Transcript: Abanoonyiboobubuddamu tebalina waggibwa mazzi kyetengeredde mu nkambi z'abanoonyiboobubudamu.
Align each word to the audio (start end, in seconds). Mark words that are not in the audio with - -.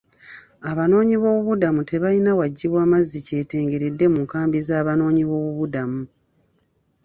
Abanoonyiboobubuddamu 0.69 1.81
tebalina 1.89 2.31
waggibwa 2.39 2.81
mazzi 2.91 3.19
kyetengeredde 3.27 4.05
mu 4.13 4.19
nkambi 4.25 4.59
z'abanoonyiboobubudamu. 4.67 6.01